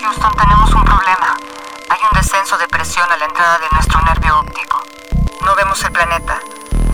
[0.00, 1.36] Houston, tenemos un problema.
[1.88, 4.82] Hay un descenso de presión a la entrada de nuestro nervio óptico.
[5.44, 6.40] No vemos el planeta.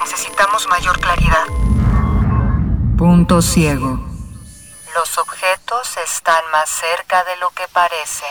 [0.00, 1.45] Necesitamos mayor claridad.
[2.96, 3.98] Punto ciego.
[4.95, 8.29] Los objetos están más cerca de lo que parecen.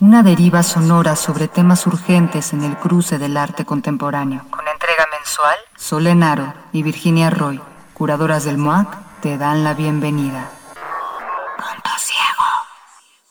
[0.00, 4.42] Una deriva sonora sobre temas urgentes en el cruce del arte contemporáneo.
[4.50, 7.60] Con entrega mensual, Solenaro y Virginia Roy,
[7.94, 10.50] curadoras del MOAC, te dan la bienvenida.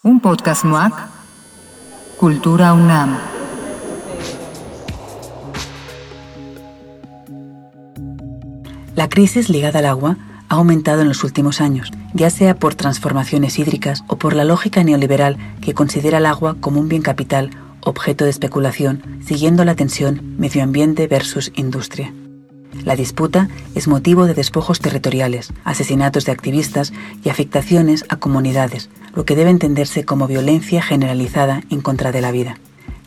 [0.06, 0.94] Un podcast MOAC.
[2.18, 3.18] Cultura UNAM.
[8.98, 10.18] La crisis ligada al agua
[10.50, 14.84] ha aumentado en los últimos años, ya sea por transformaciones hídricas o por la lógica
[14.84, 20.36] neoliberal que considera el agua como un bien capital, objeto de especulación, siguiendo la tensión
[20.38, 22.14] medio ambiente versus industria.
[22.84, 26.92] La disputa es motivo de despojos territoriales, asesinatos de activistas
[27.24, 32.32] y afectaciones a comunidades, lo que debe entenderse como violencia generalizada en contra de la
[32.32, 32.58] vida.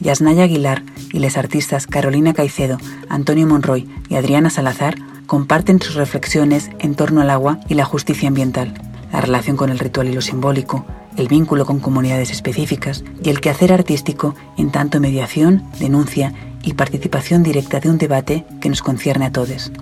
[0.00, 4.96] Yasnaya Aguilar y les artistas Carolina Caicedo, Antonio Monroy y Adriana Salazar
[5.26, 8.74] comparten sus reflexiones en torno al agua y la justicia ambiental,
[9.16, 10.84] la relación con el ritual y lo simbólico,
[11.16, 17.42] el vínculo con comunidades específicas y el quehacer artístico en tanto mediación, denuncia y participación
[17.42, 19.72] directa de un debate que nos concierne a todos.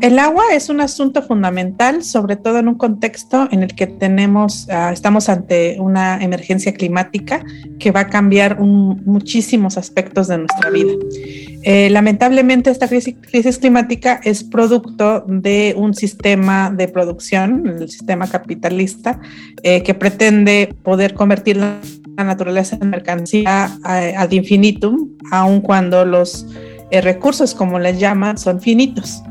[0.00, 4.68] El agua es un asunto fundamental, sobre todo en un contexto en el que tenemos,
[4.68, 7.42] uh, estamos ante una emergencia climática
[7.78, 10.92] que va a cambiar muchísimos aspectos de nuestra vida.
[11.62, 19.18] Eh, lamentablemente, esta crisis, climática es producto de un sistema de producción, el sistema capitalista,
[19.62, 21.80] eh, que pretende poder convertir la
[22.16, 26.46] naturaleza en mercancía ad infinitum, aun cuando los
[26.90, 29.22] eh, recursos, como les llaman, son finitos.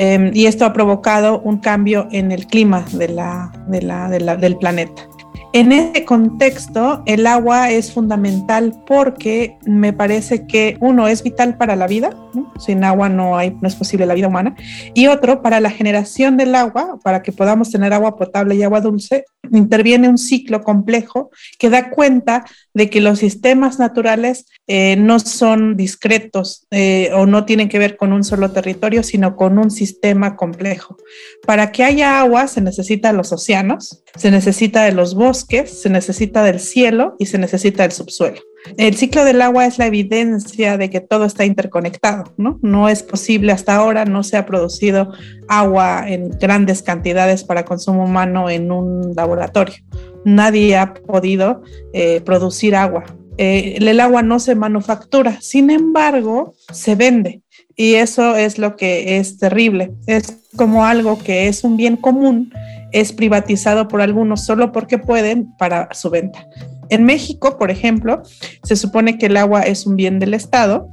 [0.00, 5.07] Eh, y esto ha provocado un cambio en el clima del planeta.
[5.54, 11.74] En ese contexto, el agua es fundamental porque me parece que uno es vital para
[11.74, 12.10] la vida,
[12.58, 14.54] sin agua no, hay, no es posible la vida humana,
[14.92, 18.82] y otro, para la generación del agua, para que podamos tener agua potable y agua
[18.82, 22.44] dulce, interviene un ciclo complejo que da cuenta
[22.74, 27.96] de que los sistemas naturales eh, no son discretos eh, o no tienen que ver
[27.96, 30.98] con un solo territorio, sino con un sistema complejo.
[31.46, 36.42] Para que haya agua se necesita los océanos, se necesita de los bosques, se necesita
[36.42, 38.40] del cielo y se necesita del subsuelo.
[38.76, 42.58] El ciclo del agua es la evidencia de que todo está interconectado, ¿no?
[42.62, 45.12] No es posible hasta ahora, no se ha producido
[45.48, 49.76] agua en grandes cantidades para consumo humano en un laboratorio.
[50.24, 53.04] Nadie ha podido eh, producir agua.
[53.38, 57.42] Eh, el agua no se manufactura, sin embargo, se vende.
[57.76, 59.92] Y eso es lo que es terrible.
[60.06, 62.52] Es como algo que es un bien común,
[62.92, 66.46] es privatizado por algunos solo porque pueden para su venta.
[66.90, 68.22] En México, por ejemplo,
[68.62, 70.88] se supone que el agua es un bien del Estado,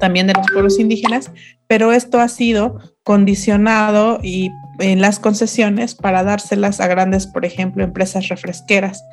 [0.00, 1.30] también de los pueblos indígenas,
[1.68, 7.84] pero esto ha sido condicionado y en las concesiones para dárselas a grandes, por ejemplo,
[7.84, 9.04] empresas refresqueras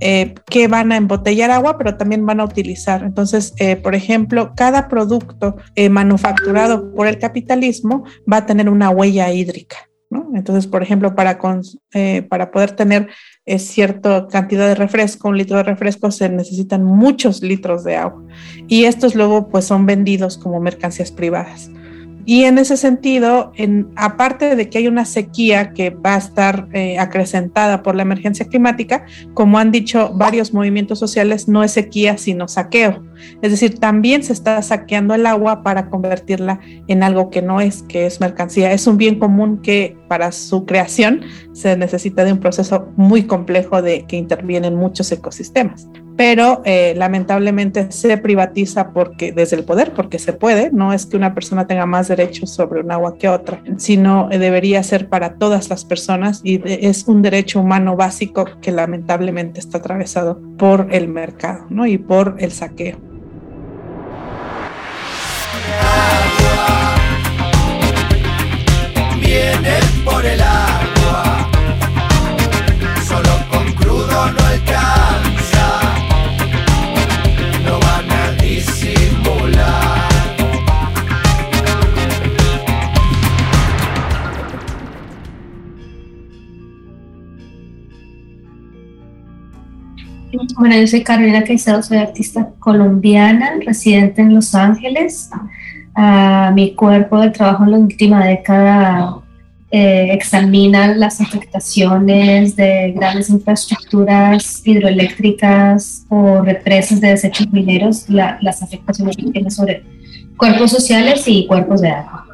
[0.00, 3.02] eh, que van a embotellar agua, pero también van a utilizar.
[3.04, 8.90] Entonces, eh, por ejemplo, cada producto eh, manufacturado por el capitalismo va a tener una
[8.90, 9.76] huella hídrica.
[10.34, 11.62] Entonces, por ejemplo, para, con,
[12.28, 13.08] para poder tener
[13.46, 18.22] es cierta cantidad de refresco, un litro de refresco, se necesitan muchos litros de agua.
[18.68, 21.70] Y estos luego pues son vendidos como mercancías privadas.
[22.26, 26.68] Y en ese sentido, en, aparte de que hay una sequía que va a estar
[26.72, 29.04] eh, acrecentada por la emergencia climática,
[29.34, 33.02] como han dicho varios movimientos sociales, no es sequía sino saqueo.
[33.42, 37.82] Es decir, también se está saqueando el agua para convertirla en algo que no es,
[37.82, 38.72] que es mercancía.
[38.72, 43.82] Es un bien común que para su creación se necesita de un proceso muy complejo
[43.82, 50.18] de que intervienen muchos ecosistemas pero eh, lamentablemente se privatiza porque desde el poder, porque
[50.18, 53.62] se puede, no es que una persona tenga más derechos sobre un agua que otra,
[53.76, 59.60] sino debería ser para todas las personas y es un derecho humano básico que lamentablemente
[59.60, 61.86] está atravesado por el mercado ¿no?
[61.86, 63.14] y por el saqueo.
[90.56, 95.30] Bueno, yo soy Carolina Caicedo, soy artista colombiana, residente en Los Ángeles.
[95.96, 99.16] Uh, mi cuerpo de trabajo en la última década
[99.70, 109.16] eh, examinan las afectaciones de grandes infraestructuras hidroeléctricas o represas de desechos mineros, las afectaciones
[109.16, 109.82] que tienen sobre
[110.36, 112.24] cuerpos sociales y cuerpos de agua.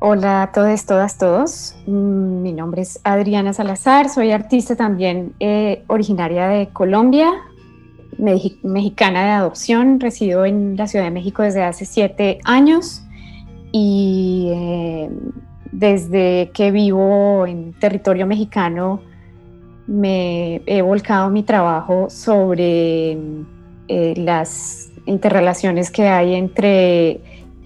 [0.00, 1.74] Hola a todos, todas, todos.
[1.86, 7.32] Mm, mi nombre es Adriana Salazar, soy artista también eh, originaria de Colombia,
[8.16, 13.02] mexicana de adopción, resido en la Ciudad de México desde hace siete años
[13.72, 15.10] y eh,
[15.72, 19.00] desde que vivo en territorio mexicano
[19.88, 23.18] me he volcado mi trabajo sobre
[23.88, 27.20] eh, las interrelaciones que hay entre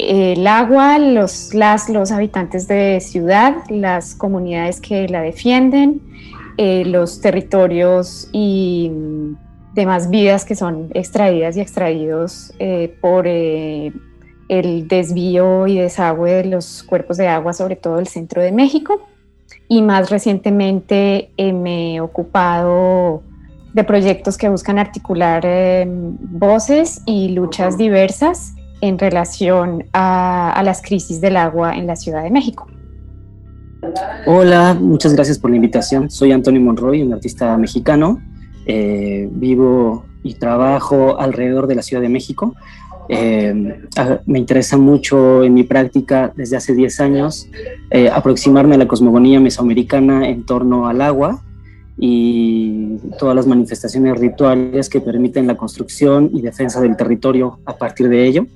[0.08, 6.00] el agua, los, las, los habitantes de ciudad, las comunidades que la defienden,
[6.58, 8.90] los territorios y
[9.74, 12.52] demás vidas que son extraídas y extraídos
[13.00, 13.26] por
[14.52, 19.00] el desvío y desagüe de los cuerpos de agua, sobre todo el centro de México.
[19.68, 23.22] Y más recientemente eh, me he ocupado
[23.72, 25.46] de proyectos que buscan articular
[25.86, 32.30] voces y luchas diversas en relación a, las crisis del agua en la Ciudad de
[32.30, 32.66] México.
[34.26, 36.10] Hola, muchas gracias por la invitación.
[36.10, 38.20] Soy Antonio Monroy, un artista mexicano.
[38.66, 42.54] Eh, vivo y trabajo alrededor de la Ciudad de México.
[43.08, 43.86] Eh,
[44.26, 47.48] me interesa mucho en mi práctica desde hace 10 años
[47.90, 51.42] eh, aproximarme a la cosmogonía mesoamericana en torno al agua
[51.98, 58.08] y todas las manifestaciones rituales que permiten la construcción y defensa del territorio a partir
[58.08, 58.46] de ello.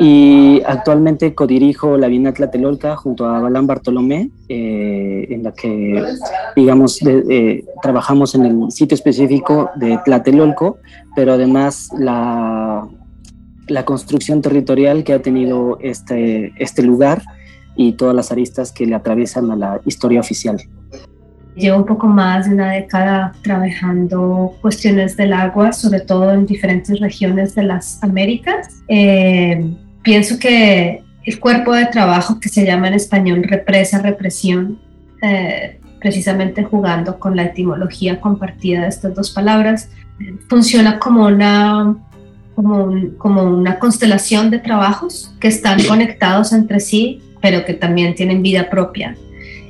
[0.00, 6.02] Y actualmente codirijo la Bienal Tlatelolca junto a Balán Bartolomé, eh, en la que,
[6.56, 6.98] digamos,
[7.82, 10.78] trabajamos en el sitio específico de Tlatelolco,
[11.14, 12.88] pero además la
[13.68, 17.22] la construcción territorial que ha tenido este, este lugar
[17.76, 20.58] y todas las aristas que le atraviesan a la historia oficial.
[21.56, 26.98] Llevo un poco más de una década trabajando cuestiones del agua, sobre todo en diferentes
[26.98, 28.82] regiones de las Américas.
[28.88, 29.72] Eh,
[30.02, 34.80] pienso que el cuerpo de trabajo que se llama en español represa, represión,
[35.22, 39.90] eh, precisamente jugando con la etimología compartida de estas dos palabras,
[40.48, 41.96] funciona como una
[42.54, 48.42] como, como una constelación de trabajos que están conectados entre sí, pero que también tienen
[48.42, 49.16] vida propia.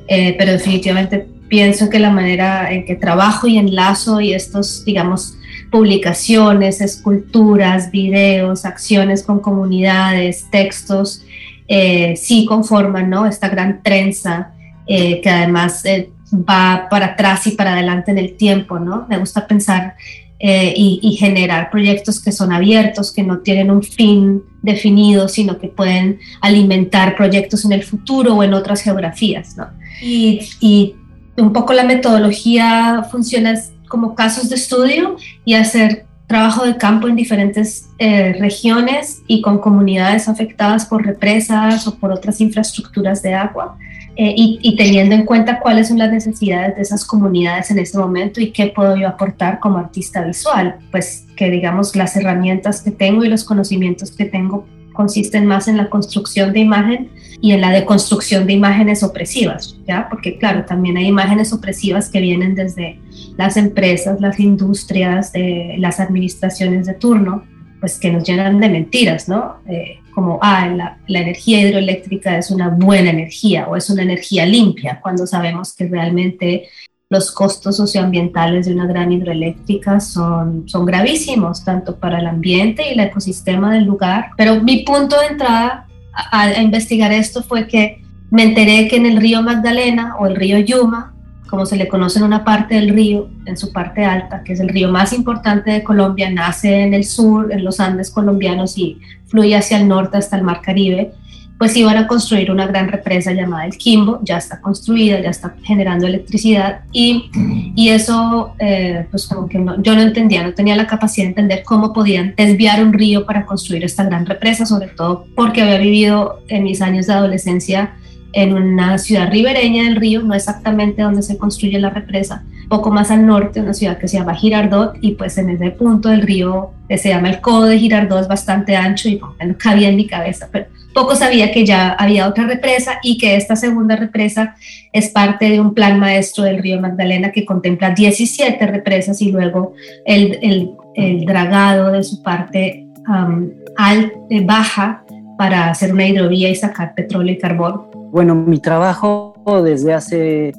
[0.07, 5.37] Eh, pero definitivamente pienso que la manera en que trabajo y enlazo y estos, digamos,
[5.71, 11.23] publicaciones, esculturas, videos, acciones con comunidades, textos,
[11.67, 13.25] eh, sí conforman ¿no?
[13.25, 14.53] esta gran trenza
[14.87, 15.83] eh, que además
[16.31, 18.79] va para atrás y para adelante en el tiempo.
[18.79, 19.05] ¿no?
[19.09, 19.95] Me gusta pensar
[20.37, 25.69] eh, y, generar proyectos que son abiertos, que no tienen un fin definido, sino que
[25.69, 29.55] pueden alimentar proyectos en el futuro o en otras geografías.
[29.55, 29.67] ¿no?
[30.01, 30.95] Y, y,
[31.37, 37.15] un poco la metodología funciona como casos de estudio y hacer trabajo de campo en
[37.15, 43.77] diferentes eh, regiones y con comunidades afectadas por represas o por otras infraestructuras de agua
[44.17, 48.39] eh, y, teniendo en cuenta cuáles son las necesidades de esas comunidades en este momento
[48.39, 50.77] y qué puedo yo aportar como artista visual.
[50.89, 54.65] Pues que digamos las herramientas que tengo y los conocimientos que tengo
[54.95, 57.11] consisten más en la construcción de imagen
[57.41, 60.07] y en la deconstrucción de imágenes opresivas, ¿ya?
[60.09, 62.99] Porque claro, también hay imágenes opresivas que vienen desde
[63.37, 65.31] las empresas, las industrias,
[65.77, 67.43] las administraciones de turno,
[67.79, 69.57] pues que nos llenan de mentiras, ¿no?
[69.67, 74.99] Eh, como, ah, la, energía hidroeléctrica es una buena energía o es una energía limpia,
[75.01, 76.69] cuando sabemos que realmente
[77.09, 82.93] los costos socioambientales de una gran hidroeléctrica son, son gravísimos, tanto para el ambiente y
[82.93, 84.31] el ecosistema del lugar.
[84.37, 89.05] Pero mi punto de entrada a, a investigar esto fue que me enteré que en
[89.05, 91.13] el río Magdalena o el río Yuma,
[91.47, 94.59] como se le conoce en una parte del río, en su parte alta, que es
[94.59, 98.99] el río más importante de Colombia, nace en el sur, en los Andes colombianos y
[99.27, 101.13] fluye hacia el norte hasta el Mar Caribe,
[101.57, 105.55] pues iban a construir una gran represa llamada el Quimbo, ya está construida, ya está
[105.63, 107.29] generando electricidad y,
[107.75, 111.63] y eso, eh, pues como que yo no entendía, no tenía la capacidad de entender
[111.63, 116.41] cómo podían desviar un río para construir esta gran represa, sobre todo porque había vivido
[116.49, 117.93] en mis años de adolescencia
[118.33, 123.09] en una ciudad ribereña del río, no exactamente donde se construye la represa, poco más
[123.09, 126.71] al norte, una ciudad que se llama Girardot, y pues en ese punto del río
[126.89, 130.05] que se llama el Codo de Girardot es bastante ancho y no cabía en mi
[130.05, 134.55] cabeza, pero poco sabía que ya había otra represa y que esta segunda represa
[134.93, 139.73] es parte de un plan maestro del río Magdalena que contempla 17 represas y luego
[140.05, 145.03] el, el, el dragado de su parte um, al, baja
[145.37, 147.87] para hacer una hidrovía y sacar petróleo y carbón?
[148.11, 149.33] Bueno, mi trabajo
[149.65, 150.53] desde hace,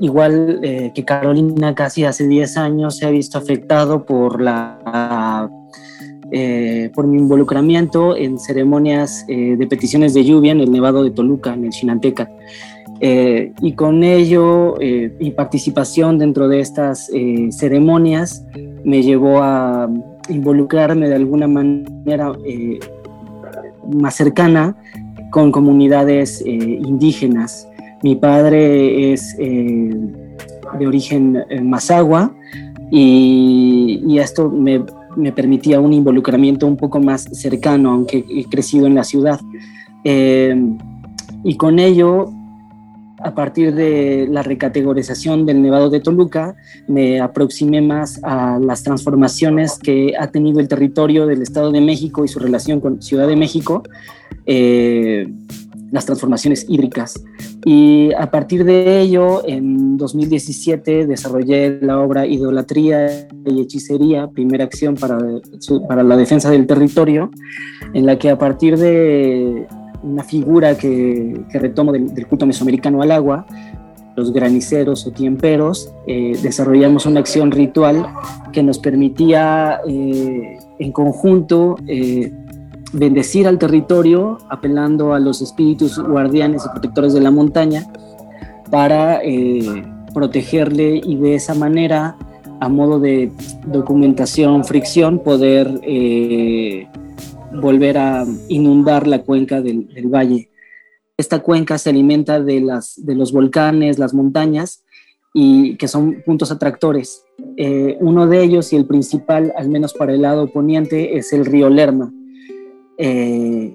[0.00, 5.48] igual eh, que Carolina, casi hace 10 años, se ha visto afectado por la
[6.30, 11.10] eh, por mi involucramiento en ceremonias eh, de peticiones de lluvia en el Nevado de
[11.10, 12.30] Toluca, en el Chinanteca.
[13.00, 14.74] Eh, y con ello,
[15.20, 17.10] mi participación dentro de estas
[17.50, 18.44] ceremonias
[18.84, 19.88] me llevó a
[20.28, 22.32] involucrarme de alguna manera
[23.90, 24.76] más cercana
[25.30, 27.68] con comunidades indígenas.
[28.02, 32.34] Mi padre es de origen mazagua
[32.90, 34.82] y, y esto me
[35.18, 39.40] me permitía un involucramiento un poco más cercano, aunque he crecido en la ciudad.
[40.04, 40.56] Eh,
[41.44, 42.32] y con ello,
[43.18, 46.54] a partir de la recategorización del Nevado de Toluca,
[46.86, 52.24] me aproximé más a las transformaciones que ha tenido el territorio del Estado de México
[52.24, 53.82] y su relación con Ciudad de México.
[54.46, 55.28] Eh,
[55.90, 57.22] las transformaciones hídricas.
[57.64, 64.94] Y a partir de ello, en 2017 desarrollé la obra Idolatría y Hechicería, primera acción
[64.96, 65.18] para,
[65.88, 67.30] para la defensa del territorio,
[67.94, 69.66] en la que a partir de
[70.02, 73.46] una figura que, retomo del, culto mesoamericano al agua,
[74.16, 78.06] los graniceros o tiemperos, eh, desarrollamos una acción ritual
[78.52, 82.32] que nos permitía eh, en conjunto eh,
[82.92, 87.86] bendecir al territorio apelando a los espíritus guardianes y protectores de la montaña
[88.70, 92.16] para eh, protegerle y de esa manera,
[92.60, 93.32] a modo de
[93.66, 96.86] documentación, fricción, poder eh,
[97.52, 100.50] volver a inundar la cuenca del, valle.
[101.16, 104.84] Esta cuenca se alimenta de, las, de los volcanes, las montañas,
[105.34, 107.24] y que son puntos atractores.
[107.56, 111.44] Eh, uno de ellos y el principal, al menos para el lado poniente, es el
[111.44, 112.12] río Lerma
[112.98, 113.74] eh,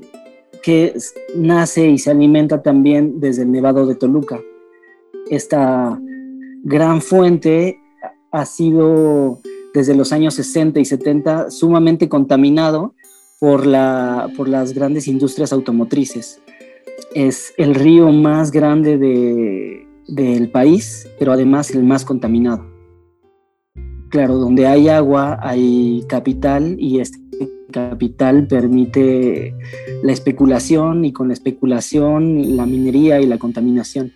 [0.62, 0.94] que
[1.36, 4.40] nace y se alimenta también desde el Nevado de Toluca.
[5.30, 6.00] Esta
[6.64, 7.80] gran fuente
[8.32, 9.40] ha sido
[9.74, 12.94] desde los años 60 y 70 sumamente contaminado
[13.40, 16.42] por, la, por las grandes industrias automotrices.
[17.14, 22.66] Es el río más grande de, del país, pero además el más contaminado.
[24.10, 27.18] Claro, donde hay agua hay capital y este
[27.74, 29.54] capital permite
[30.02, 34.14] la especulación y con la especulación la minería y la contaminación.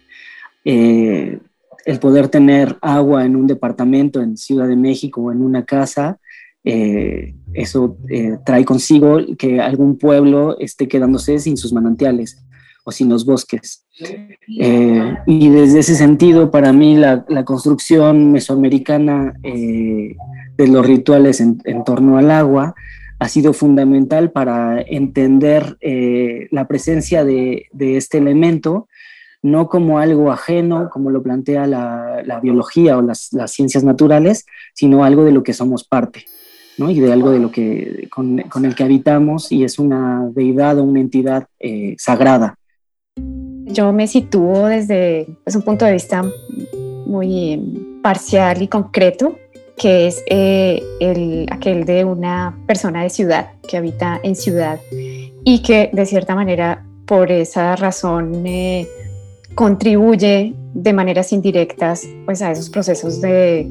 [0.63, 1.39] Eh,
[1.85, 6.19] el poder tener agua en un departamento en Ciudad de México o en una casa,
[6.63, 12.43] eh, eso eh, trae consigo que algún pueblo esté quedándose sin sus manantiales
[12.83, 13.85] o sin los bosques.
[15.25, 22.17] y desde ese sentido, para mí, la, construcción mesoamericana de los rituales en, en torno
[22.17, 22.75] al agua
[23.19, 28.87] ha sido fundamental para entender eh, la presencia de, este elemento,
[29.41, 35.23] no como algo ajeno, como lo plantea la, biología o las, ciencias naturales, sino algo
[35.23, 36.25] de lo que somos parte,
[36.77, 36.91] ¿no?
[36.91, 40.83] y de algo de lo que, con, el que habitamos y es una deidad o
[40.83, 42.55] una entidad eh, sagrada.
[43.65, 46.23] Yo me sitúo desde pues, un punto de vista
[47.05, 49.37] muy parcial y concreto
[49.77, 55.61] que es eh, el, aquel de una persona de ciudad que habita en ciudad y
[55.61, 58.87] que de cierta manera por esa razón eh,
[59.53, 63.67] contribuye de maneras indirectas pues, a esos procesos de,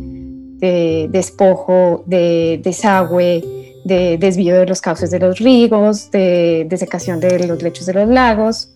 [1.10, 7.62] despojo, de desagüe, de desvío de los cauces de los ríos, de desecación de los
[7.62, 8.72] lechos de los lagos.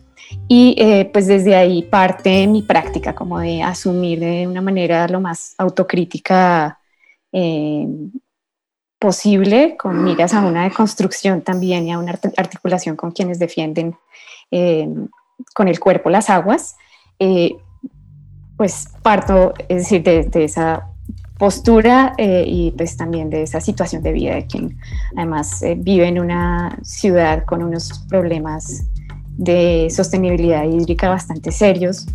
[0.46, 5.20] Y eh, pues desde ahí parte mi práctica, como de asumir de una manera lo
[5.20, 6.79] más autocrítica
[7.32, 7.86] eh,
[8.98, 13.96] posible, con miras a una deconstrucción también y a una articulación con quienes defienden
[14.50, 14.88] eh,
[15.54, 16.76] con el cuerpo las aguas,
[17.18, 17.56] eh,
[18.58, 20.86] pues parto, es decir, de, esa
[21.38, 24.76] postura y pues también de esa situación de vida de quien
[25.16, 28.84] además vive en una ciudad con unos problemas
[29.38, 32.06] de sostenibilidad hídrica bastante serios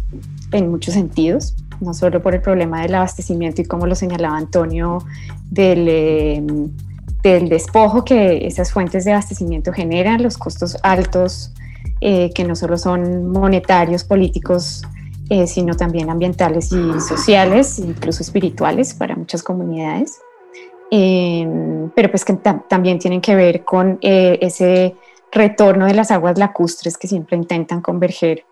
[0.51, 5.00] en muchos sentidos no solo por el problema del abastecimiento y como lo señalaba Antonio,
[5.50, 6.70] del, em,
[7.22, 11.51] del despojo que esas fuentes de abastecimiento generan, los costos altos
[12.01, 14.84] eh, que no solo son monetarios, políticos,
[15.29, 20.20] eh, sino también ambientales y sociales, incluso espirituales para muchas comunidades,
[20.91, 24.96] em, pero pues que también tienen que ver con eh, ese
[25.32, 28.46] retorno de las aguas lacustres que siempre intentan converger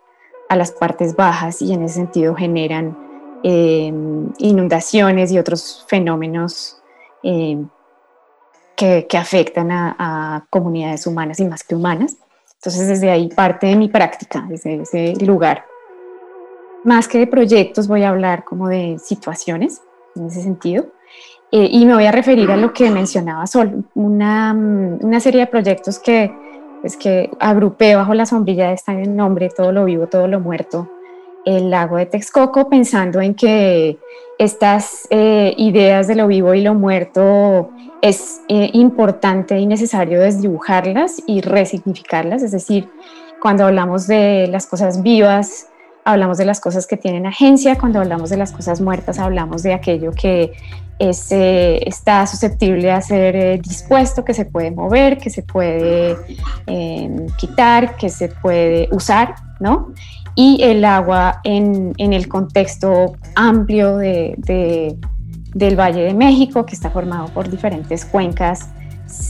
[0.48, 2.96] a las partes bajas y en ese sentido generan
[3.46, 6.78] Em, inundaciones y otros fenómenos
[7.22, 7.68] em,
[8.74, 12.16] que, afectan a, comunidades humanas y más que humanas.
[12.54, 15.66] Entonces desde ahí parte de mi práctica, desde ese lugar.
[16.84, 19.82] Más que de proyectos voy a hablar como de situaciones
[20.16, 20.86] en ese sentido.
[21.52, 25.46] Eh, y me voy a referir a lo que mencionaba Sol, una, una serie de
[25.48, 26.34] proyectos que,
[26.80, 30.88] pues, que agrupé bajo la sombrilla de este nombre, Todo lo vivo, todo lo muerto,
[31.44, 33.98] el lago de Texcoco, pensando en que
[34.38, 37.70] estas eh, ideas de lo vivo y lo muerto
[38.02, 42.88] es eh, importante y necesario desdibujarlas y resignificarlas, es decir,
[43.40, 45.68] cuando hablamos de las cosas vivas,
[46.04, 49.74] hablamos de las cosas que tienen agencia, cuando hablamos de las cosas muertas, hablamos de
[49.74, 50.52] aquello que
[50.98, 56.16] es, eh, está susceptible a ser dispuesto, que se puede mover, que se puede
[57.36, 59.92] quitar, que se puede usar, ¿no?
[60.34, 64.96] Y el agua en, en el contexto amplio de, de,
[65.54, 68.68] del Valle de México, que está formado por diferentes cuencas.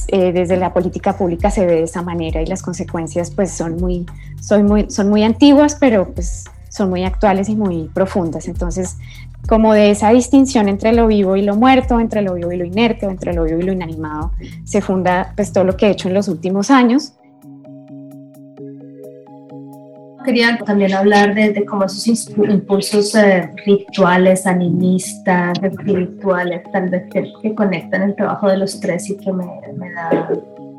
[0.08, 3.76] Eh, desde la política pública se ve de esa manera y las consecuencias pues son
[3.76, 4.06] muy,
[4.40, 8.48] son muy, son muy antiguas, pero pues son muy actuales y muy profundas.
[8.48, 8.96] Entonces,
[9.48, 12.64] como de esa distinción entre lo vivo y lo muerto, entre lo vivo y lo
[12.64, 14.32] inerte, entre lo vivo y lo inanimado,
[14.64, 17.14] se funda pues todo lo que he hecho en los últimos años
[20.24, 28.02] quería también hablar de, cómo esos impulsos eh, rituales, animistas, espirituales, tal vez que, conectan
[28.02, 29.44] el trabajo de los tres y que me,
[29.92, 30.28] da,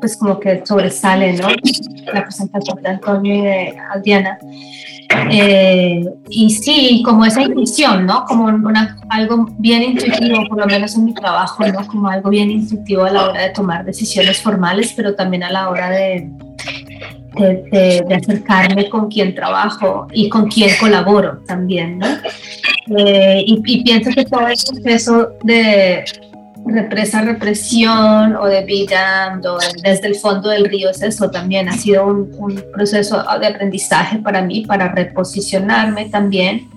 [0.00, 1.48] pues como que sobresale, ¿no?
[2.12, 4.38] La presentación de Antonio y de Adriana.
[5.30, 8.24] Eh, y sí, como esa intuición, ¿no?
[8.24, 11.86] Como una, algo bien intuitivo, por lo menos en mi trabajo, ¿no?
[11.86, 15.70] Como algo bien intuitivo a la hora de tomar decisiones formales, pero también a la
[15.70, 16.30] hora de,
[17.36, 22.06] de, acercarme con quien trabajo y con quien colaboro también, ¿no?
[22.96, 26.04] Eh, y, pienso que todo el proceso de
[26.66, 29.40] represa, represión o de vida
[29.82, 34.18] desde el fondo del río es eso también, ha sido un, un proceso de aprendizaje
[34.18, 36.75] para mí, para reposicionarme también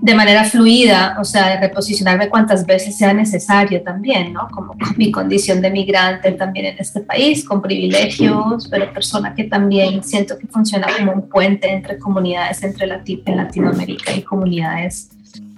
[0.00, 4.48] de manera fluida, o sea, de reposicionarme cuantas veces sea necesario también, ¿no?
[4.48, 10.02] Como mi condición de migrante también en este país, con privilegios, pero persona que también
[10.02, 15.10] siento que funciona como un puente entre comunidades entre en Latinoamérica y comunidades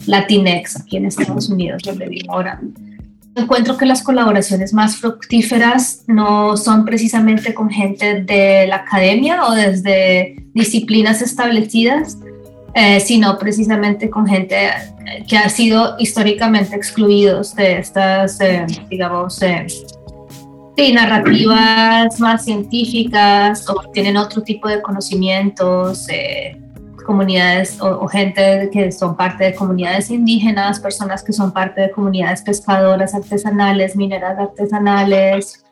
[0.07, 2.61] latinex aquí en Estados Unidos, donde vivo ahora.
[3.35, 9.53] Encuentro que las colaboraciones más fructíferas no son precisamente con gente de la academia o
[9.53, 12.19] desde disciplinas establecidas,
[12.75, 14.71] eh, sino precisamente con gente
[15.29, 19.67] que ha sido históricamente excluidos de estas, eh, digamos, eh,
[20.95, 26.07] narrativas más científicas o tienen otro tipo de conocimientos,
[27.05, 32.43] comunidades o, gente que son parte de comunidades indígenas, personas que son parte de comunidades
[32.43, 35.65] pescadoras artesanales, mineras artesanales,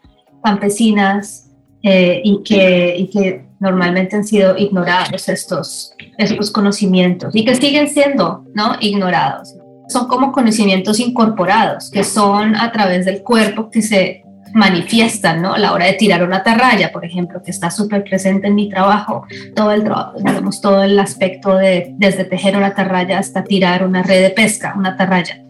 [0.43, 1.50] campesinas.
[1.83, 7.89] Eh, y, que, y que normalmente han sido ignorados estos, estos conocimientos y que siguen
[7.89, 8.77] siendo ¿no?
[8.81, 9.55] ignorados.
[9.89, 15.55] Son como conocimientos incorporados, que son a través del cuerpo que se manifiestan, ¿no?
[15.55, 18.69] A la hora de tirar una atarraya, por ejemplo, que está súper presente en mi
[18.69, 19.85] trabajo, todo el,
[20.17, 24.75] digamos, todo el aspecto de desde tejer una atarraya hasta tirar una red de pesca,
[24.77, 25.43] una atarraya.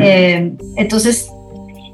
[0.00, 1.30] Eh, entonces,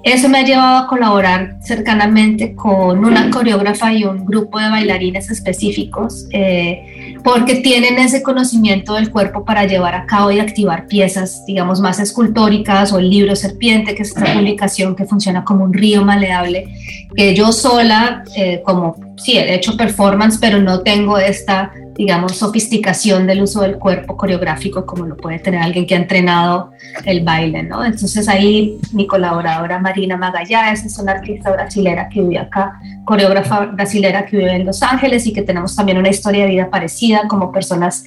[0.06, 5.32] eso me ha llevado a colaborar cercanamente con una coreógrafa y un grupo de bailarines
[5.32, 11.44] específicos, eh, porque tienen ese conocimiento del cuerpo para llevar a cabo y activar piezas,
[11.44, 15.74] digamos, más escultóricas o el libro Serpiente, que es esta publicación que funciona como un
[15.74, 16.68] río maleable,
[17.16, 23.26] que yo sola, eh, como, sí, he hecho performance, pero no tengo esta digamos, sofisticación
[23.26, 26.70] del uso del cuerpo coreográfico como lo puede tener alguien que ha entrenado
[27.05, 27.85] el baile, ¿no?
[27.85, 34.26] Entonces ahí mi colaboradora Marina Magallanes es una artista brasilera que vive acá, coreógrafa brasilera
[34.26, 37.50] que vive en Los Ángeles y que tenemos también una historia de vida parecida como
[37.50, 38.05] personas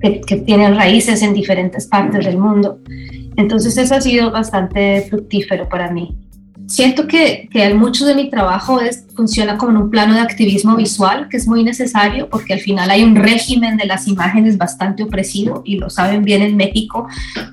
[0.00, 2.78] que, que tienen raíces en diferentes partes del mundo.
[3.36, 6.21] Entonces eso ha sido bastante fructífero para mí
[6.72, 10.74] siento que, que mucho de mi trabajo es, funciona como en un plano de activismo
[10.74, 15.02] visual, que es muy necesario porque al final hay un régimen de las imágenes bastante
[15.02, 17.06] opresivo y lo saben bien en México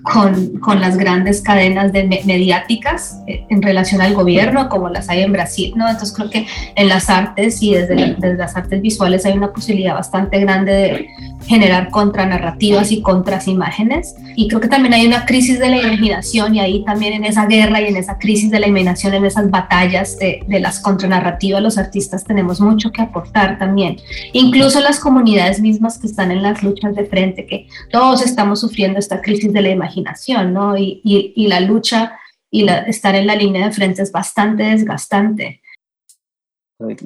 [0.03, 5.23] con, con las grandes cadenas de mediáticas eh, en relación al gobierno, como las hay
[5.23, 5.89] en Brasil, ¿no?
[5.89, 9.95] Entonces creo que en las artes y desde, desde las artes visuales hay una posibilidad
[9.95, 11.07] bastante grande de
[11.49, 14.15] generar contranarrativas y contras imágenes.
[14.35, 17.47] Y creo que también hay una crisis de la imaginación y ahí también en esa
[17.47, 21.63] guerra y en esa crisis de la imaginación, en esas batallas de, de las contranarrativas,
[21.63, 23.97] los artistas tenemos mucho que aportar también.
[24.31, 28.99] Incluso las comunidades mismas que están en las luchas de frente, que todos estamos sufriendo
[28.99, 30.77] esta crisis de la imaginación, ¿no?
[30.77, 32.13] Y, y, y la lucha
[32.51, 35.61] y la, estar en la línea de frente es bastante desgastante.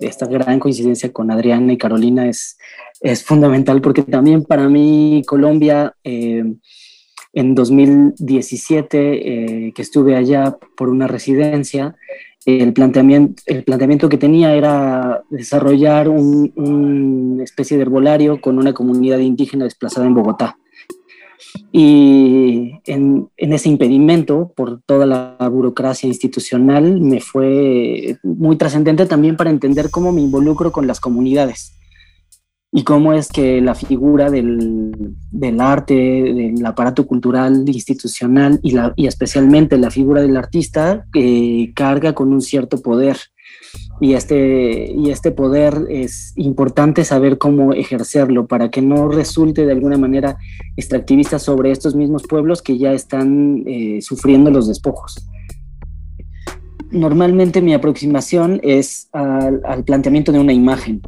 [0.02, 2.58] esta gran coincidencia con Adriana y Carolina es,
[3.04, 6.44] es fundamental porque también para mí Colombia, eh,
[7.34, 11.96] en 2017, eh, que estuve allá por una residencia,
[12.46, 19.20] el planteamiento, el planteamiento que tenía era desarrollar una especie de herbolario con una comunidad
[19.20, 20.58] indígena desplazada en Bogotá.
[21.72, 29.50] Y en, ese impedimento, por toda la burocracia institucional, me fue muy trascendente también para
[29.50, 31.78] entender cómo me involucro con las comunidades
[32.76, 34.92] y cómo es que la figura del,
[35.60, 42.42] arte, del aparato cultural institucional y, especialmente la figura del artista eh, carga con un
[42.42, 43.18] cierto poder
[44.02, 49.72] y este, y este poder es importante saber cómo ejercerlo para que no resulte de
[49.72, 50.38] alguna manera
[50.76, 55.30] extractivista sobre estos mismos pueblos que ya están eh, sufriendo los despojos.
[56.90, 61.02] Normalmente mi aproximación es al planteamiento de una imagen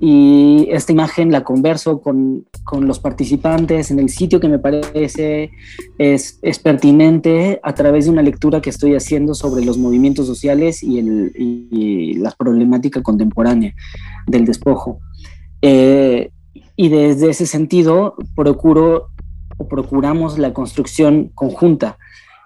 [0.00, 5.50] y esta imagen la converso con, con, los participantes en el sitio que me parece
[5.98, 10.98] es, pertinente a través de una lectura que estoy haciendo sobre los movimientos sociales y,
[10.98, 13.74] el, y la problemática contemporánea
[14.26, 15.00] del despojo.
[15.62, 16.30] Eh,
[16.76, 19.10] y desde ese sentido procuro
[19.56, 21.98] o procuramos la construcción conjunta.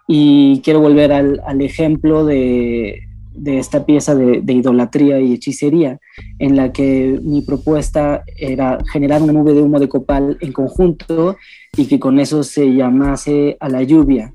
[0.06, 3.07] Y quiero volver al ejemplo de,
[3.38, 6.00] de esta pieza de, idolatría y hechicería,
[6.38, 11.36] en la que mi propuesta era generar una nube de humo de copal en conjunto
[11.76, 14.30] y que con eso se llamase a la lluvia.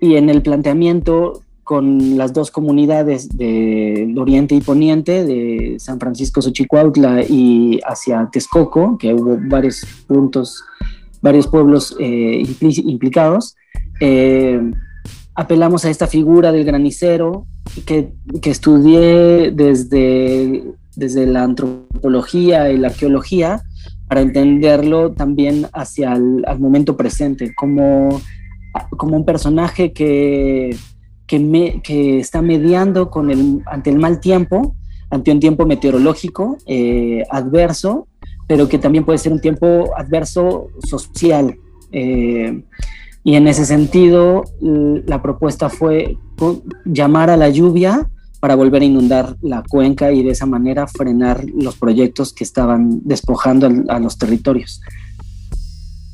[0.00, 6.42] Y en el planteamiento con las dos comunidades del Oriente y Poniente, de San Francisco
[6.42, 10.64] Xochicuautla y hacia Texcoco, que hubo varios puntos,
[11.20, 13.56] varios pueblos eh, implicados,
[14.00, 14.60] eh,
[15.34, 17.46] apelamos a esta figura del granicero
[17.86, 20.64] que, que estudié desde,
[20.96, 23.62] desde la antropología y la arqueología
[24.08, 28.20] para entenderlo también hacia el momento presente, como,
[28.98, 30.76] como un personaje que,
[31.26, 34.76] que, me, que, está mediando con el, ante el mal tiempo,
[35.08, 38.06] ante un tiempo meteorológico eh, adverso,
[38.46, 41.56] pero que también puede ser un tiempo adverso social.
[41.90, 42.62] Eh,
[43.24, 46.18] y en ese sentido, la propuesta fue
[46.84, 48.08] llamar a la lluvia
[48.42, 53.00] para volver a inundar la cuenca y de esa manera frenar los proyectos que estaban
[53.04, 54.80] despojando a los territorios.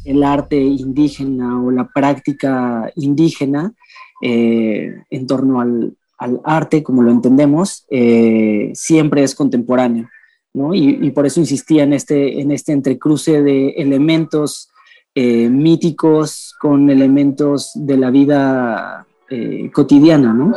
[0.05, 3.73] El arte indígena o la práctica indígena
[4.21, 5.97] eh, en torno al,
[6.45, 10.09] arte, como lo entendemos, eh, siempre es contemporáneo.
[10.53, 10.75] ¿no?
[10.75, 14.69] Y, por eso insistía en este, en este entrecruce de elementos
[15.14, 20.55] eh, míticos con elementos de la vida eh, cotidiana, ¿no?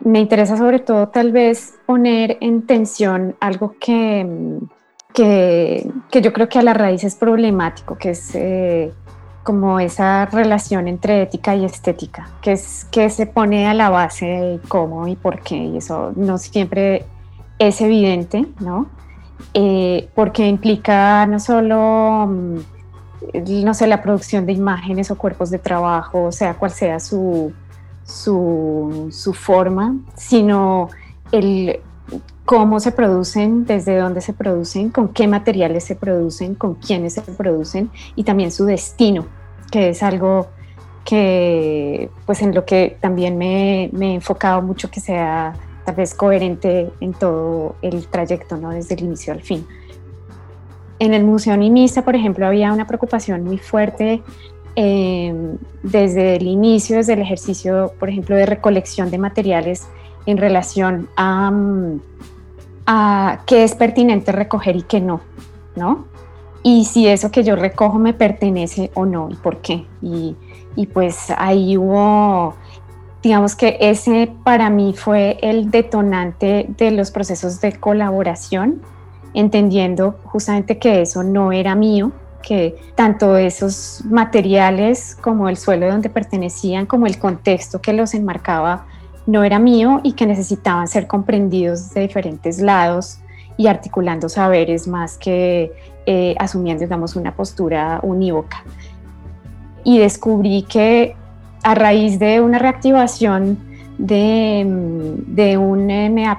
[0.00, 4.60] Me interesa sobre todo tal vez poner en tensión algo que,
[5.14, 8.92] que, yo creo que a la raíz es problemático, que es eh,
[9.42, 14.26] como esa relación entre ética y estética, que es que se pone a la base
[14.26, 17.06] de cómo y por qué, y eso no siempre
[17.58, 18.88] es evidente, ¿no?
[20.14, 22.73] porque implica no solo mm,
[23.32, 27.52] no sé, la producción de imágenes o cuerpos de trabajo, sea cual sea su,
[28.04, 30.88] su, forma, sino
[31.32, 31.80] el
[32.44, 37.22] cómo se producen, desde dónde se producen, con qué materiales se producen, con quiénes se
[37.22, 39.26] producen y también su destino,
[39.70, 40.48] que es algo
[41.04, 46.14] que, pues en lo que también me, me he enfocado mucho que sea tal vez
[46.14, 48.70] coherente en todo el trayecto, ¿no?
[48.70, 49.66] Desde el inicio al fin.
[50.98, 54.22] En el Museo Nimista, por ejemplo, había una preocupación muy fuerte
[54.76, 59.88] em, desde el inicio, desde el ejercicio, por ejemplo, de recolección de materiales
[60.26, 62.00] en relación a, mm,
[62.86, 65.20] a qué es pertinente recoger y qué no,
[65.76, 66.06] ¿no?
[66.62, 69.84] Y si eso que yo recojo me pertenece o no y por qué.
[70.00, 70.34] Y,
[70.76, 72.54] y pues ahí hubo,
[73.22, 78.80] digamos que ese para mí fue el detonante de los procesos de colaboración
[79.34, 86.10] entendiendo justamente que eso no era mío, que tanto esos materiales como el suelo donde
[86.10, 88.86] pertenecían, como el contexto que los enmarcaba,
[89.26, 93.18] no era mío y que necesitaban ser comprendidos de diferentes lados
[93.56, 95.72] y articulando saberes más que
[96.06, 98.62] eh, asumiendo, digamos, una postura unívoca.
[99.82, 101.16] Y descubrí que
[101.62, 103.58] a raíz de una reactivación
[103.96, 104.64] de,
[105.26, 105.86] de un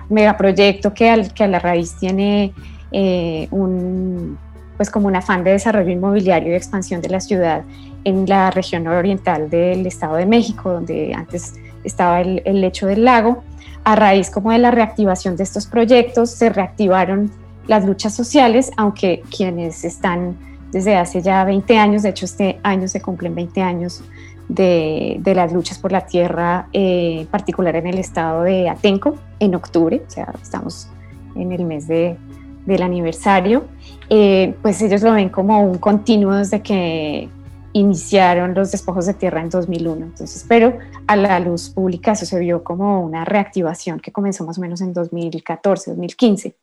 [0.10, 2.54] megaproyecto que, que a la raíz tiene
[2.92, 4.38] eh, un,
[4.78, 7.64] pues como un afán de desarrollo inmobiliario y expansión de la ciudad
[8.04, 13.44] en la región oriental del Estado de México, donde antes estaba el, lecho del lago.
[13.84, 17.32] A raíz como de la reactivación de estos proyectos, se reactivaron
[17.68, 20.38] las luchas sociales, aunque quienes están
[20.72, 24.04] desde hace ya 20 años, de hecho este año se cumplen 20 años
[24.50, 29.16] de, de las luchas por la tierra, eh, en particular en el estado de Atenco,
[29.40, 30.90] en octubre, o sea, estamos
[31.36, 32.18] en el mes de,
[32.66, 33.66] del aniversario,
[34.10, 37.30] eh, pues ellos lo ven como un continuo desde que
[37.74, 40.06] iniciaron los despojos de tierra en 2001.
[40.06, 44.58] Entonces, pero a la luz pública eso se vio como una reactivación que comenzó más
[44.58, 46.56] o menos en 2014, 2015.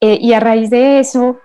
[0.00, 1.38] Eh, y a raíz de eso,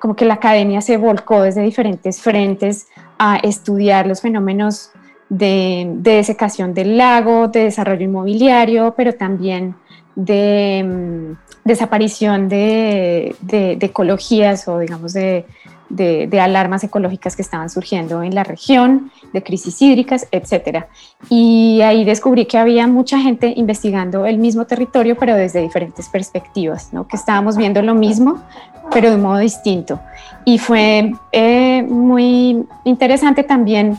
[0.00, 4.90] como que la academia se volcó desde diferentes frentes a estudiar los fenómenos
[5.28, 9.76] de, de desecación del lago, de desarrollo inmobiliario, pero también
[10.16, 15.44] de mm, desaparición de, de, ecologías o digamos de,
[15.88, 20.86] de, alarmas ecológicas que estaban surgiendo en la región, de crisis hídricas, etc.
[21.28, 26.92] Y ahí descubrí que había mucha gente investigando el mismo territorio, pero desde diferentes perspectivas,
[26.92, 27.06] ¿no?
[27.06, 28.42] que estábamos viendo lo mismo,
[28.90, 30.00] pero de modo distinto.
[30.44, 33.98] Y fue eh, muy interesante también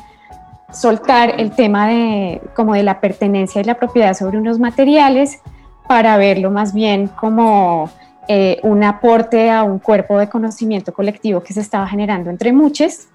[0.72, 5.40] soltar el tema de, como de la pertenencia y la propiedad sobre unos materiales
[5.88, 7.90] para verlo más bien como
[8.28, 13.08] eh, un aporte a un cuerpo de conocimiento colectivo que se estaba generando entre muchos.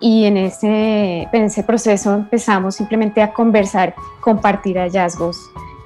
[0.00, 5.38] Y en ese, en ese proceso empezamos simplemente a conversar, compartir hallazgos,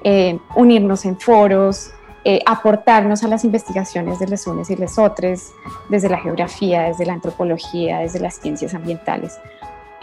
[0.03, 1.91] eh, unirnos en foros,
[2.27, 5.51] eh, aportarnos a las investigaciones de los unes y los otros,
[5.89, 9.37] desde la geografía, desde la antropología, desde las ciencias ambientales,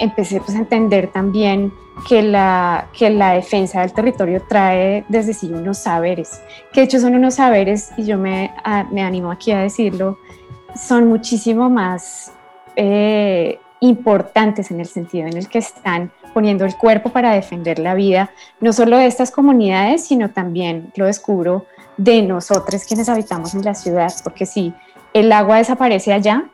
[0.03, 1.73] empecé pues, a entender también
[2.09, 6.99] que la, que la defensa del territorio trae desde sí unos saberes, que de hecho
[6.99, 8.53] son unos saberes, y yo me,
[8.91, 10.19] me animo aquí a decirlo,
[10.75, 12.33] son muchísimo más
[12.75, 17.95] eh, importantes en el sentido en el que están poniendo el cuerpo para defender la
[17.95, 23.65] vida, no solo de estas comunidades, sino también, lo descubro, de nosotros quienes habitamos en
[23.65, 24.73] la ciudad, porque si
[25.13, 26.47] el agua desaparece allá,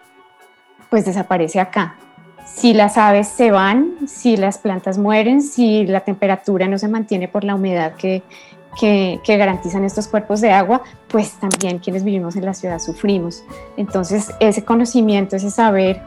[0.91, 1.97] pues desaparece acá
[2.55, 7.29] si las aves se van, si las plantas mueren, si la temperatura no se mantiene
[7.29, 8.23] por la humedad que,
[8.79, 13.45] que, garantizan estos cuerpos de agua, pues también quienes vivimos en la ciudad sufrimos.
[13.77, 16.01] Entonces, ese conocimiento, ese saber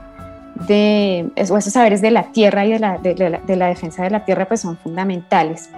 [0.67, 4.03] de, o esos saberes de la tierra y de la, de, la, de la defensa
[4.03, 5.69] de la tierra, pues son fundamentales.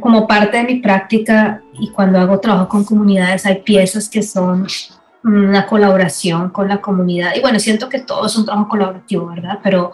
[0.00, 4.66] Como parte de mi práctica y cuando hago trabajo con comunidades, hay piezas que son
[5.34, 7.32] una colaboración con la comunidad.
[7.36, 9.58] Y bueno, siento que todo es un trabajo colaborativo, ¿verdad?
[9.62, 9.92] Pero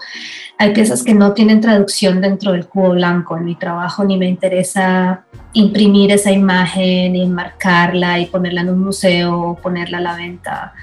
[0.59, 4.29] hay piezas que no tienen traducción dentro del cubo blanco en mi trabajo, ni me
[4.29, 10.75] interesa imprimir esa imagen enmarcarla y ponerla en un museo o ponerla a la venta.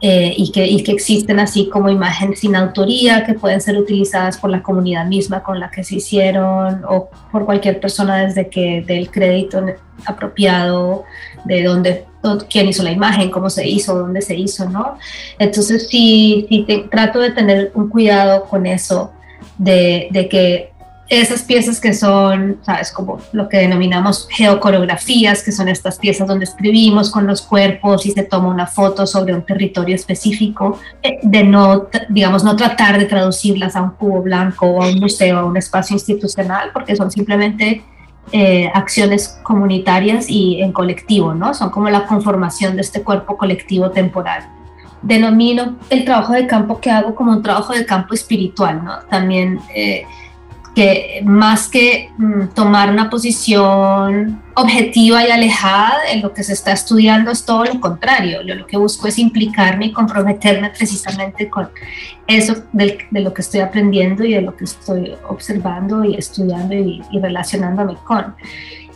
[0.00, 4.36] Eh, y, que, y que existen así como imágenes sin autoría que pueden ser utilizadas
[4.36, 8.84] por la comunidad misma con la que se hicieron o por cualquier persona desde que
[8.86, 9.64] del crédito
[10.04, 11.04] apropiado
[11.46, 12.04] de dónde
[12.50, 14.98] quién hizo la imagen, cómo se hizo, dónde se hizo, ¿no?
[15.38, 19.12] Entonces sí, sí trato de tener un cuidado con eso,
[19.58, 20.72] de, de, que
[21.08, 26.44] esas piezas que son, sabes, como lo que denominamos geocoreografías, que son estas piezas donde
[26.44, 31.44] escribimos con los cuerpos y se toma una foto sobre un territorio específico, eh, de
[31.44, 35.44] no, digamos, no tratar de traducirlas a un cubo blanco o a un museo, a
[35.44, 37.84] un espacio institucional, porque son simplemente
[38.32, 41.54] eh, acciones comunitarias y en colectivo, ¿no?
[41.54, 44.48] Son como la conformación de este cuerpo colectivo temporal.
[45.02, 48.98] Denomino el trabajo de campo que hago como un trabajo de campo espiritual, ¿no?
[49.10, 50.04] También eh,
[50.74, 56.72] que más que mm, tomar una posición objetiva y alejada en lo que se está
[56.72, 58.42] estudiando es todo lo contrario.
[58.42, 61.70] Yo lo que busco es implicarme y comprometerme precisamente con
[62.26, 67.02] eso de, lo que estoy aprendiendo y de lo que estoy observando y estudiando y,
[67.12, 68.34] relacionándome con.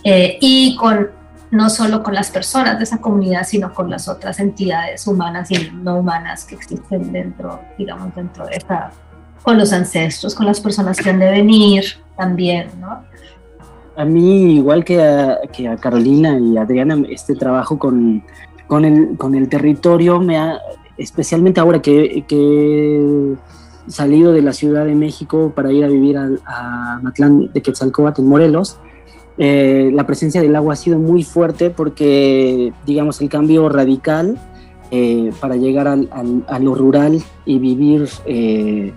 [0.03, 1.09] Eh, y con
[1.51, 5.71] no solo con las personas de esa comunidad, sino con las otras entidades humanas y
[5.73, 8.91] no humanas que existen dentro, digamos, dentro de esta
[9.43, 11.83] con los ancestros, con las personas que han de venir
[12.17, 13.03] también, ¿no?
[13.95, 18.23] A mí, igual que a, que a Carolina y Adriana, este trabajo con,
[18.67, 20.59] con, el, con el territorio me ha,
[20.97, 23.35] especialmente ahora que, que
[23.87, 27.61] he salido de la Ciudad de México para ir a vivir a, a Matlán de
[27.61, 28.79] Quetzalcóatl en Morelos,
[29.41, 34.37] eh, la presencia del agua ha sido muy fuerte porque, digamos, el cambio radical
[34.91, 38.91] eh, para llegar al, al, a lo rural y vivir eh,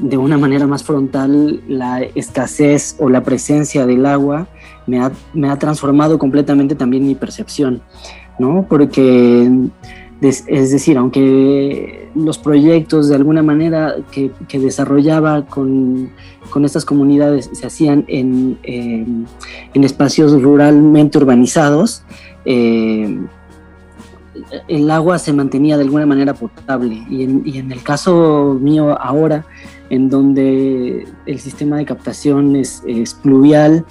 [0.00, 4.48] de una manera más frontal la escasez o la presencia del agua
[4.86, 7.82] me ha, me ha transformado completamente también mi percepción,
[8.38, 8.66] ¿no?
[8.68, 9.50] Porque
[10.20, 16.10] es decir, aunque los proyectos de alguna manera que, desarrollaba con,
[16.64, 18.58] estas comunidades se hacían en,
[19.74, 22.02] espacios ruralmente urbanizados,
[22.44, 23.16] eh,
[24.66, 27.04] el agua se mantenía de alguna manera potable.
[27.08, 29.46] Y en, el caso mío ahora,
[29.90, 33.84] en donde el sistema de captación es, es pluvial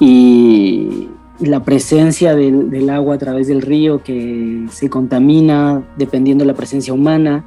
[0.00, 1.08] y,
[1.40, 6.92] la presencia del, agua a través del río que se contamina dependiendo de la presencia
[6.92, 7.44] humana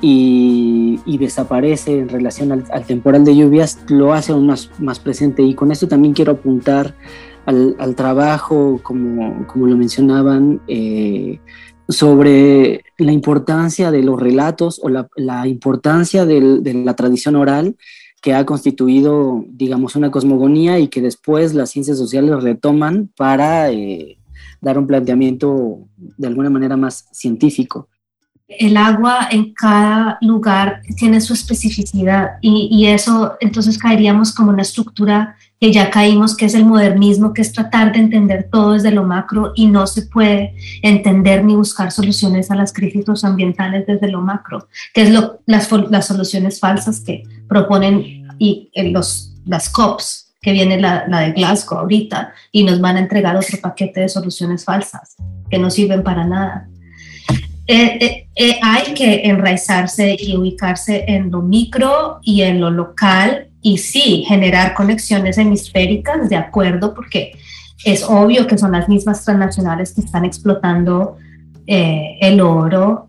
[0.00, 5.42] y, desaparece en relación al, temporal de lluvias, lo hace aún más, más presente.
[5.42, 6.94] Y con esto también quiero apuntar
[7.46, 11.40] al, trabajo, como, como, lo mencionaban, eh,
[11.88, 17.76] sobre la importancia de los relatos o la, la importancia de la tradición oral
[18.22, 24.16] que ha constituido, digamos, una cosmogonía y que después las ciencias sociales retoman para eh,
[24.60, 27.88] dar un planteamiento de alguna manera más científico.
[28.48, 35.36] El agua en cada lugar tiene su especificidad y, eso entonces caeríamos como una estructura
[35.58, 39.04] que ya caímos, que es el modernismo, que es tratar de entender todo desde lo
[39.04, 44.20] macro y no se puede entender ni buscar soluciones a las crisis ambientales desde lo
[44.20, 45.10] macro, que es
[45.46, 51.78] las, soluciones falsas que proponen y eh, los, las COPs, que viene la, de Glasgow
[51.78, 55.16] ahorita, y nos van a entregar otro paquete de soluciones falsas
[55.48, 56.68] que no sirven para nada.
[57.66, 63.78] Eh, eh, hay que enraizarse y ubicarse en lo micro y en lo local y
[63.78, 67.36] sí, generar conexiones hemisféricas, de acuerdo, porque
[67.84, 71.16] es obvio que son las mismas transnacionales que están explotando
[71.66, 73.08] el oro,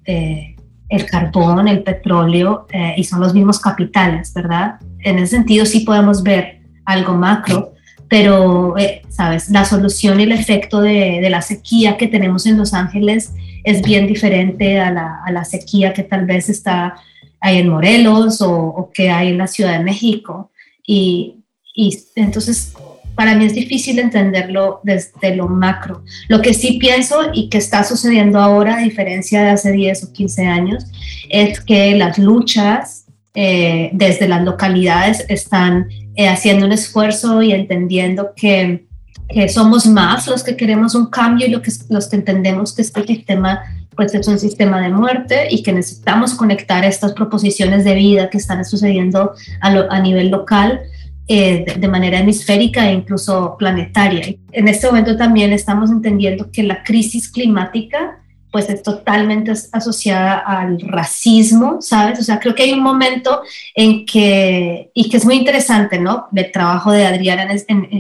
[0.94, 4.76] el carbón, el petróleo, eh, y son los mismos capitales, ¿verdad?
[5.00, 7.74] En ese sentido sí podemos ver algo macro,
[8.08, 9.50] pero, eh, ¿sabes?
[9.50, 13.82] La solución y el efecto de, de, la sequía que tenemos en Los Ángeles es
[13.82, 16.96] bien diferente a la, a la sequía que tal vez está
[17.40, 20.52] ahí en Morelos o, o, que hay en la Ciudad de México.
[20.86, 21.44] Y,
[21.76, 22.74] y entonces
[23.16, 26.04] para mí es difícil entenderlo desde lo macro.
[26.28, 30.14] Lo que sí pienso y que está sucediendo ahora, a diferencia de hace 10 o
[30.14, 30.86] 15 años,
[31.30, 38.34] es que las luchas eh, desde las localidades están eh, haciendo un esfuerzo y entendiendo
[38.36, 38.86] que,
[39.34, 42.82] que, somos más los que queremos un cambio y lo que, los que entendemos que
[42.82, 43.62] este sistema
[43.96, 48.38] pues es un sistema de muerte y que necesitamos conectar estas proposiciones de vida que
[48.38, 50.82] están sucediendo a, a nivel local
[51.28, 54.36] eh, de, manera hemisférica e incluso planetaria.
[54.52, 58.20] En este momento también estamos entendiendo que la crisis climática
[58.54, 62.20] pues es totalmente asociada al racismo, ¿sabes?
[62.20, 63.42] O sea, creo que hay un momento
[63.76, 66.28] en que, y que es muy interesante, ¿no?
[66.34, 67.54] El trabajo de Adriana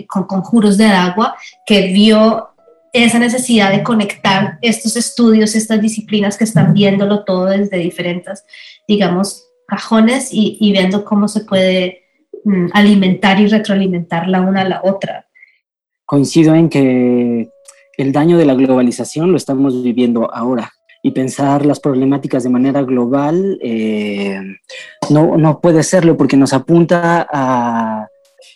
[0.07, 1.35] con Conjuros de Agua,
[1.65, 2.51] que vio
[2.93, 8.45] esa necesidad de conectar estos estudios, estas disciplinas que están viéndolo todo desde diferentes,
[8.87, 12.03] digamos, cajones y, y viendo cómo se puede
[12.45, 15.27] Mm, alimentar y retroalimentar la una a la otra.
[16.05, 17.49] Coincido en que
[17.97, 22.81] el daño de la globalización lo estamos viviendo ahora y pensar las problemáticas de manera
[22.83, 24.39] global eh,
[25.09, 28.07] no, no, puede serlo porque nos apunta a,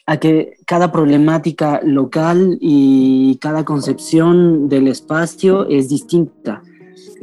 [0.05, 6.61] a, que cada problemática local y cada concepción del espacio es distinta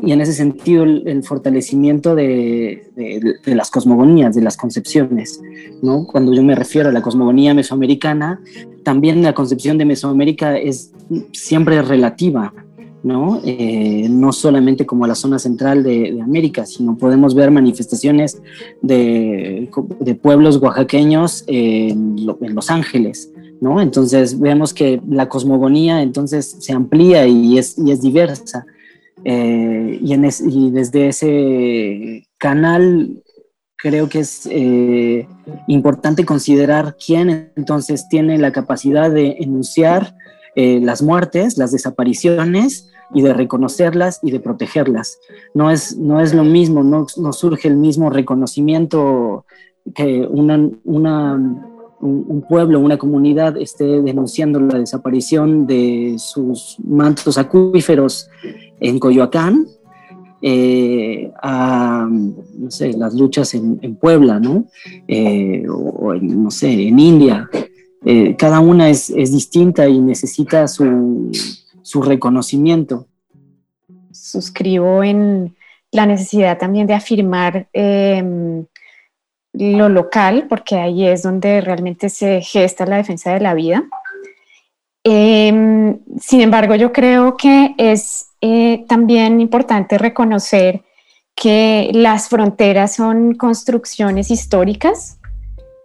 [0.03, 5.41] y en ese sentido el, fortalecimiento de, de, las cosmogonías, de las concepciones,
[5.83, 6.07] ¿no?
[6.07, 8.41] Cuando yo me refiero a la cosmogonía mesoamericana,
[8.83, 10.93] también la concepción de Mesoamérica es
[11.33, 12.53] siempre relativa,
[13.03, 13.41] ¿no?
[13.45, 18.41] Eh, no solamente como la zona central de, América, sino podemos ver manifestaciones
[18.83, 23.31] de, de pueblos oaxaqueños en, en Los Ángeles,
[23.61, 23.81] ¿no?
[23.81, 28.67] Entonces vemos que la cosmogonía entonces se amplía y es, y es diversa.
[29.25, 33.23] Eh, y, desde ese canal
[33.79, 35.27] creo que es eh,
[35.67, 40.15] importante considerar quién entonces tiene la capacidad de enunciar
[40.57, 45.19] eh, las muertes, las desapariciones y de reconocerlas y de protegerlas.
[45.55, 49.47] No es, no es lo mismo, no, surge el mismo reconocimiento
[49.95, 50.79] que un
[52.49, 58.29] pueblo, una comunidad esté denunciando la desaparición de sus mantos acuíferos
[58.81, 59.67] en Coyoacán,
[60.43, 64.67] eh, a, no sé, las luchas en, Puebla, ¿no?
[65.09, 67.49] Eh, o, en, no sé, en India.
[68.05, 71.31] Eh, cada una es, es, distinta y necesita su,
[71.81, 73.07] su reconocimiento.
[74.13, 75.57] Suscribo en
[75.91, 78.67] la necesidad también de afirmar em,
[79.55, 83.85] lo local, porque ahí es donde realmente se gesta la defensa de la vida
[85.05, 90.83] Em, sin embargo, yo creo que es eh, también importante reconocer
[91.35, 95.19] que las fronteras son construcciones históricas,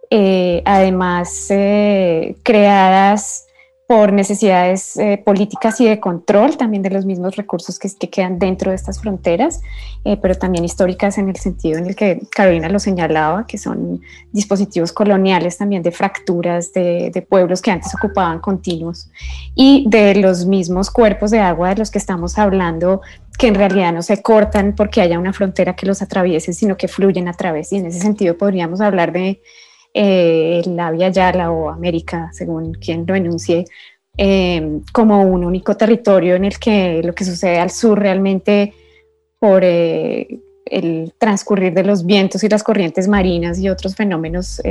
[0.08, 3.46] eh, además eh, creadas
[3.90, 8.70] por necesidades eh, políticas y de control también de los mismos recursos que, quedan dentro
[8.70, 9.62] de estas fronteras,
[10.04, 14.00] eh, pero también históricas en el sentido en el que Carolina lo señalaba, que son
[14.30, 19.10] dispositivos coloniales también de fracturas de, pueblos que antes ocupaban continuos
[19.56, 23.00] y de los mismos cuerpos de agua de los que estamos hablando
[23.40, 26.86] que en realidad no se cortan porque haya una frontera que los atraviese, sino que
[26.86, 27.72] fluyen a través.
[27.72, 29.42] Y en ese sentido podríamos hablar de
[29.94, 33.64] eh, la Vía Yala o América, según quien lo enuncie,
[34.16, 38.74] eh, como un único territorio en el que lo que sucede al sur realmente
[39.38, 44.62] por eh, el transcurrir de los vientos y las corrientes marinas y otros fenómenos,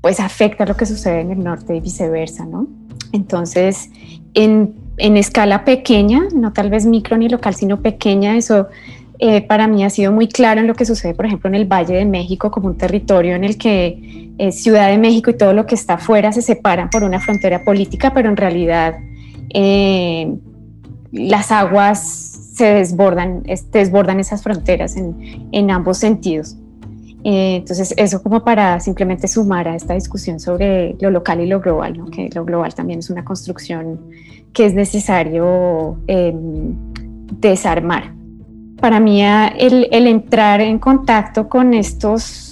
[0.00, 2.66] pues afecta lo que sucede en el norte y viceversa, ¿no?
[3.12, 3.90] Entonces,
[4.34, 8.68] en, en escala pequeña, no tal vez micro ni local, sino pequeña, eso
[9.20, 11.64] eh, para mí ha sido muy claro en lo que sucede, por ejemplo, en el
[11.64, 15.52] Valle de México como un territorio en el que eh, Ciudad de México y todo
[15.52, 18.98] lo que está afuera se separan por una frontera política, pero en realidad
[19.50, 20.34] eh,
[21.12, 22.00] las aguas
[22.54, 26.56] se desbordan, desbordan esas fronteras en, en ambos sentidos.
[27.22, 32.00] entonces, eso como para simplemente sumar a esta discusión sobre lo local y lo global,
[32.10, 34.00] que lo global también es una construcción
[34.52, 35.98] que es necesario
[37.40, 38.18] desarmar
[38.80, 42.47] para mí el, entrar en contacto con estos,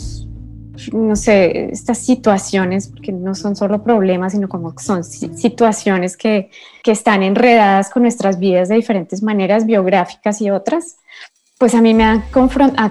[0.92, 6.50] no sé, estas situaciones, porque no son solo problemas, sino como son situaciones que,
[6.84, 10.98] están enredadas con nuestras vidas de diferentes maneras, biográficas y otras,
[11.58, 12.22] pues a mí me ha,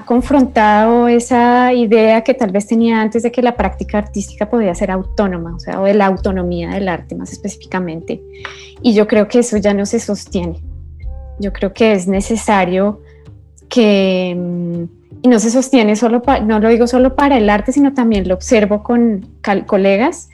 [0.06, 4.92] confrontado esa idea que tal vez tenía antes de que la práctica artística podía ser
[4.92, 8.22] autónoma, o sea, o de la autonomía del arte más específicamente.
[8.82, 10.60] Y yo creo que eso ya no se sostiene.
[11.40, 13.00] Yo creo que es necesario
[13.70, 17.96] que mm, y no se sostiene solo, no lo digo solo para el arte, sino
[17.96, 19.28] también lo observo con
[19.66, 20.30] colegas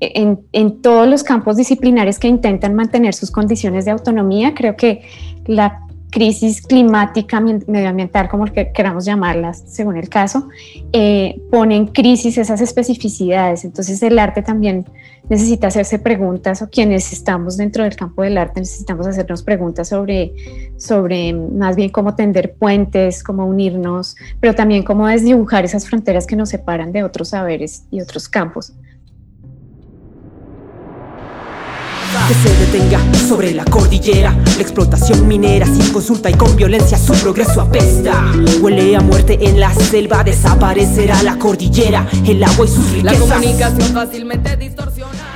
[0.00, 4.52] e, en, en, todos los campos disciplinares que intentan mantener sus condiciones de autonomía.
[4.54, 5.00] Creo que
[5.46, 10.48] la crisis climática, medioambiental, como que queramos llamarlas, según el caso,
[10.92, 13.64] eh, pone en crisis esas especificidades.
[13.64, 14.84] Entonces el arte también
[15.28, 20.32] necesita hacerse preguntas, o quienes estamos dentro del campo del arte necesitamos hacernos preguntas sobre,
[20.76, 26.36] sobre más bien cómo tender puentes, cómo unirnos, pero también cómo desdibujar esas fronteras que
[26.36, 28.74] nos separan de otros saberes y otros campos.
[32.26, 34.32] Que se detenga sobre la cordillera.
[34.56, 38.32] La explotación minera sin consulta y con violencia su progreso apesta.
[38.60, 43.28] Huele a muerte en la selva, desaparecerá la cordillera, el agua y sus riquezas.
[43.28, 45.34] La comunicación fácilmente distorsionada.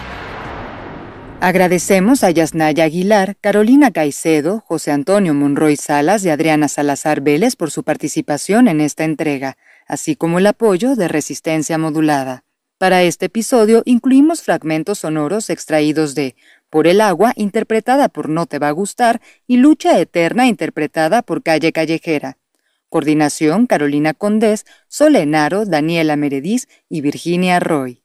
[1.41, 7.71] Agradecemos a Yasnaya Aguilar, Carolina Caicedo, José Antonio Monroy Salas y Adriana Salazar Vélez por
[7.71, 12.43] su participación en esta entrega, así como el apoyo de Resistencia Modulada.
[12.79, 16.37] Para este episodio incluimos fragmentos sonoros extraídos de
[16.71, 21.43] por el agua, interpretada por No Te Va a Gustar, y Lucha Eterna, interpretada por
[21.43, 22.39] Calle Callejera.
[22.89, 28.03] Coordinación Carolina Condés, Solenaro, Daniela Merediz y Virginia Roy.